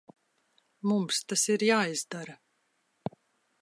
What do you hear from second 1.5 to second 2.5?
ir jāizdara.